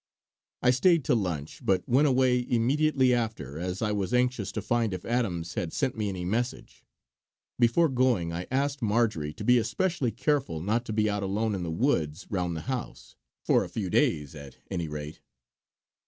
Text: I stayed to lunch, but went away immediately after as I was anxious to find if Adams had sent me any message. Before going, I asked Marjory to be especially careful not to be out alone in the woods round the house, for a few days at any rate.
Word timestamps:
I 0.63 0.71
stayed 0.71 1.03
to 1.05 1.13
lunch, 1.13 1.59
but 1.63 1.87
went 1.87 2.07
away 2.07 2.43
immediately 2.49 3.13
after 3.13 3.59
as 3.59 3.83
I 3.83 3.91
was 3.91 4.15
anxious 4.15 4.51
to 4.53 4.59
find 4.63 4.95
if 4.95 5.05
Adams 5.05 5.53
had 5.53 5.71
sent 5.73 5.95
me 5.95 6.09
any 6.09 6.25
message. 6.25 6.83
Before 7.59 7.87
going, 7.87 8.33
I 8.33 8.47
asked 8.49 8.81
Marjory 8.81 9.31
to 9.33 9.43
be 9.43 9.59
especially 9.59 10.09
careful 10.09 10.59
not 10.59 10.85
to 10.85 10.91
be 10.93 11.07
out 11.07 11.21
alone 11.21 11.53
in 11.53 11.61
the 11.61 11.69
woods 11.69 12.25
round 12.31 12.55
the 12.57 12.61
house, 12.61 13.15
for 13.43 13.63
a 13.63 13.69
few 13.69 13.91
days 13.91 14.33
at 14.33 14.57
any 14.71 14.87
rate. 14.87 15.21